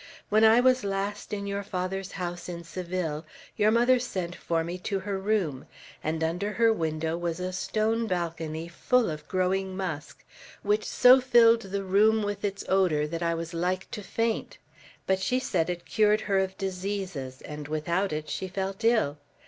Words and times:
"When 0.29 0.43
I 0.43 0.61
was 0.61 0.83
last 0.83 1.31
in 1.31 1.45
your 1.45 1.61
father's 1.61 2.13
house 2.13 2.49
in 2.49 2.63
Seville, 2.63 3.23
your 3.55 3.69
mother 3.69 3.99
sent 3.99 4.35
for 4.35 4.63
me 4.63 4.79
to 4.79 5.01
her 5.01 5.19
room, 5.19 5.67
and 6.03 6.23
under 6.23 6.53
her 6.53 6.73
window 6.73 7.15
was 7.15 7.39
a 7.39 7.53
stone 7.53 8.07
balcony 8.07 8.67
full 8.67 9.11
of 9.11 9.27
growing 9.27 9.77
musk, 9.77 10.25
which 10.63 10.85
so 10.85 11.21
filled 11.21 11.61
the 11.61 11.83
room 11.83 12.23
with 12.23 12.43
its 12.43 12.65
odor 12.67 13.05
that 13.05 13.21
I 13.21 13.35
was 13.35 13.53
like 13.53 13.91
to 13.91 14.01
faint. 14.01 14.57
But 15.05 15.19
she 15.19 15.37
said 15.37 15.69
it 15.69 15.85
cured 15.85 16.21
her 16.21 16.39
of 16.39 16.57
diseases, 16.57 17.43
and 17.43 17.67
without 17.67 18.11
it 18.11 18.27
she 18.27 18.47
fell 18.47 18.75
ill. 18.81 19.19